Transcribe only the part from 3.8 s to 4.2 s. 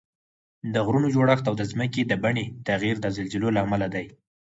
دي